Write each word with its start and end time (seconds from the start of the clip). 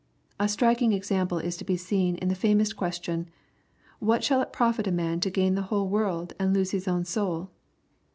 A 0.39 0.47
striking 0.49 0.93
example 0.93 1.37
is 1.37 1.55
to 1.57 1.63
be 1.63 1.77
seen 1.77 2.15
in 2.15 2.27
the 2.27 2.33
famous 2.33 2.73
question," 2.73 3.29
What 3.99 4.23
shall 4.23 4.41
it 4.41 4.51
profit 4.51 4.87
a 4.87 4.91
man 4.91 5.19
to 5.19 5.29
gain 5.29 5.53
the 5.53 5.61
whole 5.69 5.87
world 5.87 6.33
and 6.39 6.55
lose 6.55 6.71
his 6.71 6.87
own 6.87 7.05
soul 7.05 7.51